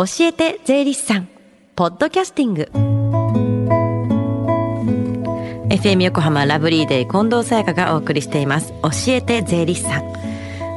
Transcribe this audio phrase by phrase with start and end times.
[0.00, 1.28] 教えて税理士さん。
[1.76, 2.70] ポッドキャスティング。
[5.68, 8.72] FM 横浜ラブリーデー近藤沙耶香がお送りしています。
[8.82, 10.10] 教えて税理士さん。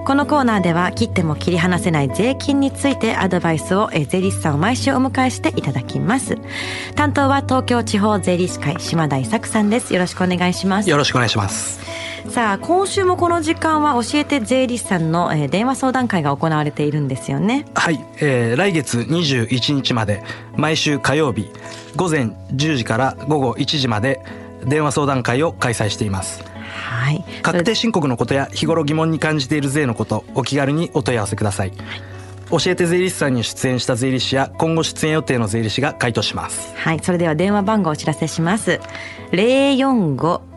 [0.06, 6.38] このコーナーでは切っても切り離せない税金についてアドバイスを税理士さんを毎週お迎えしていただきます。
[6.96, 9.94] 担当は東京地方税理士会島田伊作さんです。
[9.94, 10.90] よろしくお願いします。
[10.90, 11.80] よろしくお願いします。
[12.30, 17.66] さあ今週もこの時間は教えて税理士さんの、えー、電話相談会が行われているんですよね。
[17.76, 20.24] はい、えー、来月21日まで
[20.56, 21.50] 毎週火曜日
[21.96, 24.22] 午前10時から午後1時まで
[24.66, 26.44] 電話相談会を開催しています。
[26.74, 31.78] はい、確定申告のことや日頃疑問に感じている税のことお気軽にお問い合わせください、はい、
[32.64, 36.74] 教えて税理士さんに出演した税理士や今後出演予定の税理士が回答します。
[36.78, 38.80] はいそれでは電話番号をお知らせします。
[39.32, 40.53] 045-315-3513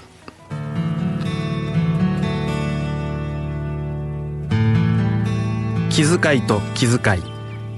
[5.97, 7.23] 気遣いと気遣い。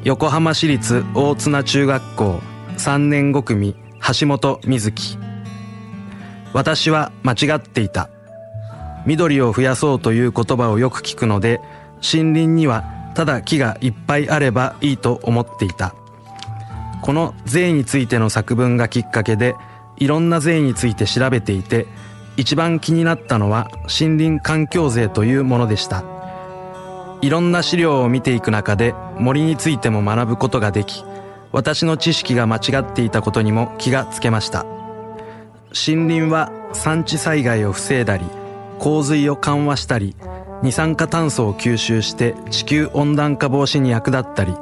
[0.02, 2.40] 横浜市立大綱中学校
[2.76, 3.76] 3年5組
[4.20, 5.18] 橋本瑞希。
[6.52, 8.10] 私は間違っていた。
[9.06, 11.60] 緑を増やそうという言葉をよく聞くので
[12.02, 12.82] 森林には
[13.14, 15.94] ただ木がいっぱいあればいいと思っていた。
[17.02, 19.54] この税についての作文がきっかけで
[19.96, 21.86] いろんな税について調べていて
[22.36, 26.17] 一番気になったのは森林環境税というものでした。
[27.20, 31.04] いろんな資料を見ていく中で森についても学ぶことができ、
[31.50, 34.64] 私の知識が間違っていたことにも気がつけました。
[35.74, 38.24] 森林は産地災害を防いだり、
[38.78, 40.14] 洪水を緩和したり、
[40.62, 44.54] 二酸化炭素を吸収して地球温暖化防止に役立ったり、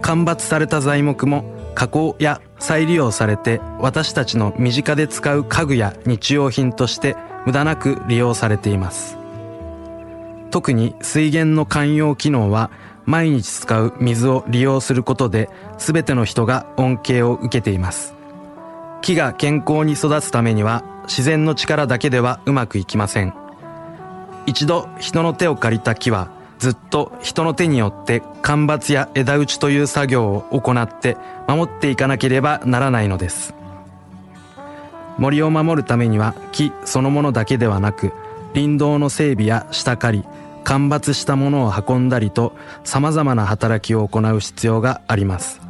[0.00, 1.44] 間伐された材木も
[1.74, 9.18] 加工や再利用されて私たちの身近で使う家具や日用品として無駄なく利用されています。
[10.56, 12.70] 特に水源の寛容機能は
[13.04, 18.14] 毎日使う水を利用することで全ての人が恩恵を受けています。
[19.02, 23.34] 木が健康に育つためには自然の力だけではうまくいきません。
[24.46, 33.52] 一度人の手を借りた木はずっと人の手によって間伐や枝打ちという作業を行って守っていかなければならないのです。
[35.18, 38.14] 森を守るためには木そのものだけではなく
[38.54, 40.24] 林道の整備や下刈り
[40.66, 42.52] 間伐したものを運んだりと
[42.82, 45.60] 様々な働きを行う必要があります。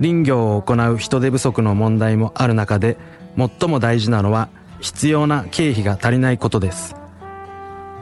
[0.00, 2.96] 林業を行う人手不足の問題もある中で
[3.36, 4.48] 最も大事なのは
[4.80, 6.96] 必要な経費が足りないことです。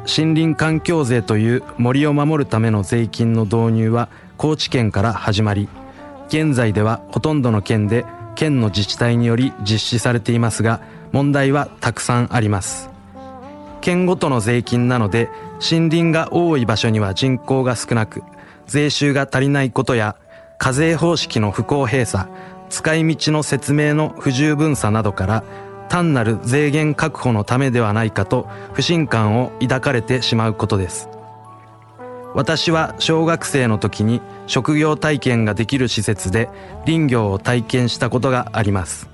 [0.07, 4.09] 森林環境税という森を守るための税金の導入は
[4.39, 5.69] 高知県から始まり
[6.29, 10.81] 現在ではほとんどの県で県の自治体により実施されていますが
[11.13, 12.89] 問題はたくさんあります。
[13.83, 15.29] 県ごとの税金なので
[15.61, 18.23] 森林が多い場所には人口が少なく
[18.67, 20.17] 税収が足りないことや
[20.59, 22.29] 課税方式の不公平さ
[22.69, 25.45] 使い道の説明の不十分さなどから
[25.89, 31.09] 単なる税源確保のためではないかと不信感を抱かれてしまうことです。
[32.35, 36.51] 私は小学生の時に職業体験ができる施設で
[36.85, 39.09] 林業を体験したことがあります。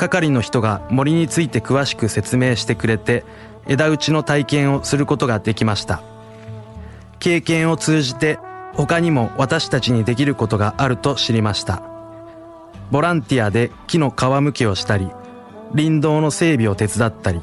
[0.00, 3.22] 係の人が森について詳しく説明してくれて
[3.66, 6.02] 枝打ちの体験をすることができました。
[7.18, 8.38] 経験を通じて
[8.72, 11.82] 他にも私たちにできることがあると知りました。
[12.90, 15.10] ボランティアで木の皮むきをしたり
[15.76, 17.42] 林道の整備を手伝ったり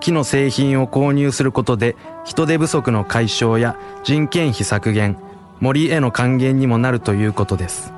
[0.00, 5.18] 木の製品を購入することで人手不足の解消や人件費削減
[5.60, 7.92] 森への還元にもなるということです。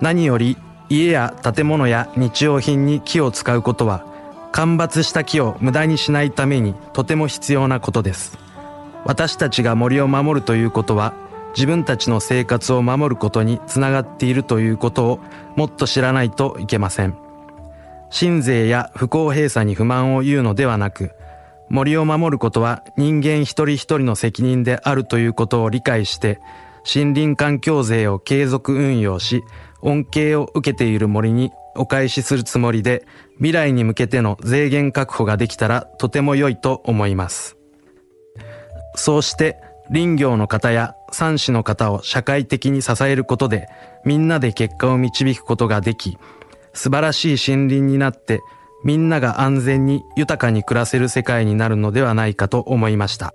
[0.00, 0.56] 何より
[0.88, 4.04] 家や建物や日用品に木を使うことは
[4.52, 8.38] 間伐した木を無駄にしないためにとても必要なことです。
[9.04, 11.14] 私たちが森を守るということは
[11.54, 15.20] 自分たちの生活を守ることにつながっているということを
[15.56, 17.16] もっと知らないといけません。
[18.10, 21.10] 新税や不公平さに不満を言うのではなく
[21.68, 26.40] 森を守ることは人間一人一人の責任であるということを理解して
[26.84, 29.42] 森林環境税を継続運用し
[29.84, 37.56] 恩恵を受けている森にお返しするつもりで未来に向けての税源確保ができたらとても良いと思います。
[38.96, 39.60] そうして
[39.92, 43.68] 林業の方や産子の方を社会的に支えることで
[44.04, 46.16] みんなで結果を導くことができ
[46.72, 48.40] 素晴らしい森林になって
[48.84, 53.34] みんなが安全に豊かに暮らせる世界になるのではないかと思いました。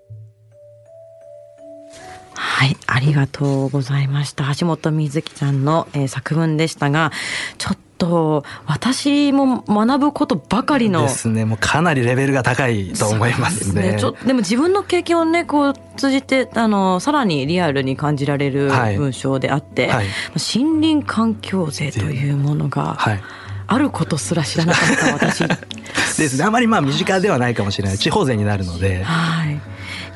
[2.39, 4.45] はい、ありがとうございました。
[4.55, 7.11] 橋本瑞希さんの、えー、作文でしたが、
[7.57, 11.43] ちょっと私も学ぶことばかりのですね。
[11.43, 13.81] もうかなりレベルが高いと思いますね。
[13.81, 20.05] で、ね、でも自分の経験をねこう通じてあのさらにリアルに感じられる文章であって、はいはい、
[20.55, 23.21] 森林環境税というものが、はい。
[23.71, 25.43] あることすら知らなかった私。
[26.17, 26.43] ですね。
[26.43, 27.97] あまりまあ身近ではないかもしれない。
[27.99, 29.61] 地方税になるので、はい、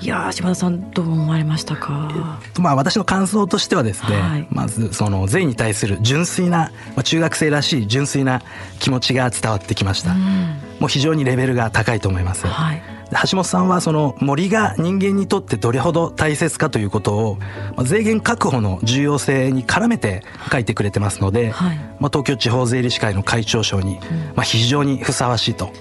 [0.04, 2.12] いや島田さんどう思われましたか、
[2.60, 8.42] まあ、私の感想としてはですね、はい、まずその税に対する純粋な、まあ、中学生らしい純粋な
[8.80, 12.82] 気持ちが伝わってきました、うん、もう非常にレベルが高いと思います、はい。
[13.30, 17.38] 橋本さんはその森が人間にとってどれほど大切かということを
[17.86, 23.98] 税源確保の重要性に絡めて書いてくれてますので、はい、まあ、東京地方税理士会の会長賞に、
[24.36, 25.72] まあ、非常にふさわしいと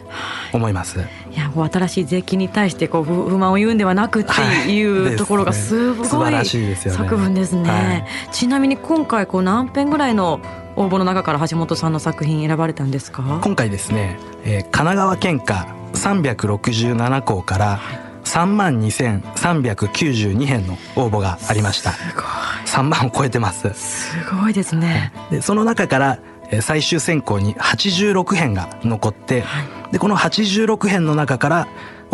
[0.52, 1.00] 思います。
[1.00, 1.36] い。
[1.36, 6.44] や新しい税金に対してこう不満を言うんではなくっていうところがすごい
[6.76, 7.68] 作文ですね。
[7.68, 10.40] はい、ちなみに今回こう何編ぐらいの
[10.76, 13.40] 応募の中から橋本さんの作品選ばれたんですか？
[13.42, 17.80] 今回ですね、えー、神奈川県下367校から
[18.24, 21.92] 3万2392編の応募がありました。
[21.92, 22.24] すごい。
[22.66, 23.70] 3万を超えてます。
[23.74, 25.12] すごいですね。
[25.30, 26.18] でその中から
[26.60, 31.68] 最終選考に86編が残って、はい、でこの86編の中から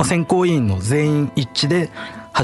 [0.05, 1.91] 選考委員の全員一致で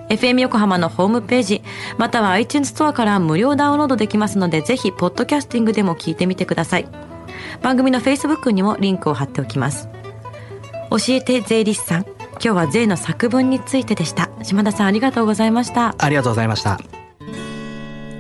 [0.10, 1.64] FM 横浜のホームページ、
[1.98, 6.88] または iTunes ストアから無料ダウンロードできますので、ぜひ、ポッドキャスティングでも聞いてみてください。
[7.62, 9.90] 番組の Facebook にもリンクを貼っておきます。
[10.90, 12.04] 教えて税理士さん。
[12.04, 14.30] 今日は税の作文についてでした。
[14.44, 15.96] 島田さんありがとうございました。
[15.98, 16.80] ありがとうございました。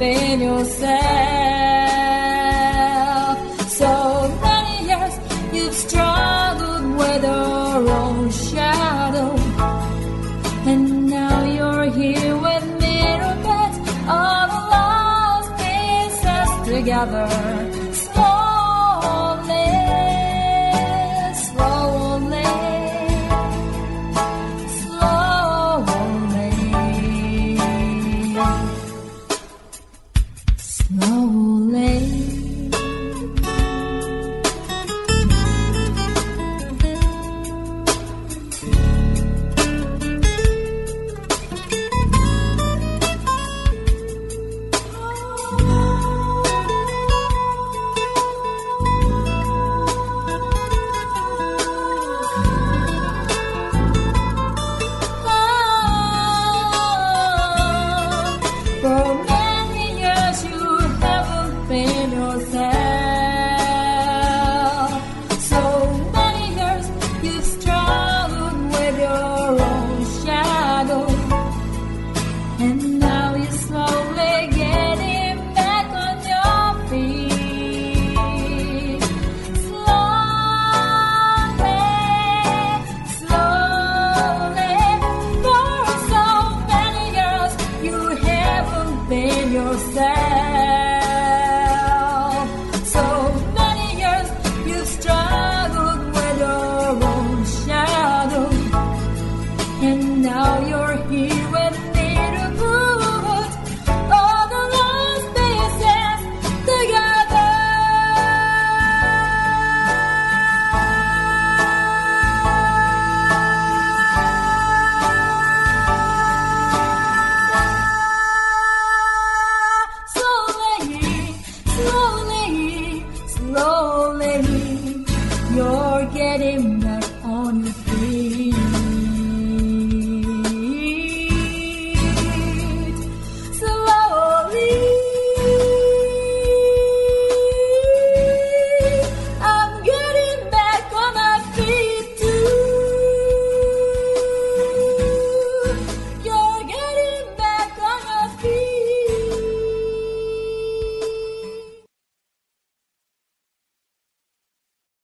[0.00, 0.90] haven't yourself
[3.68, 5.14] So many years
[5.52, 9.36] you've struggled with your own shadow
[10.66, 12.64] and now you're here with
[13.42, 13.72] put
[14.08, 17.79] all the lost pieces together.